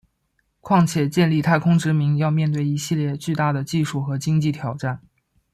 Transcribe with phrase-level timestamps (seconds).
[0.61, 4.99] 况且建立太空殖民要面对一系列巨大的技术和经济挑战。